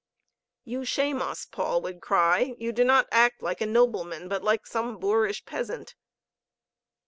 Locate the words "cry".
2.01-2.55